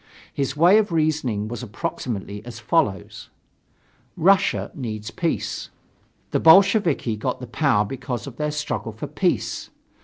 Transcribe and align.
His 0.33 0.57
way 0.57 0.79
of 0.79 0.91
reasoning 0.91 1.47
was 1.47 1.61
approximately 1.61 2.43
as 2.43 2.57
follows: 2.59 3.29
Russia 4.17 4.71
needs 4.73 5.11
peace. 5.11 5.69
The 6.31 6.39
Bolsheviki 6.39 7.15
got 7.15 7.39
the 7.39 7.45
power 7.45 7.85
because 7.85 8.25
of 8.25 8.37
their 8.37 8.49
struggle 8.49 8.93
for 8.93 9.05
peace. 9.05 9.69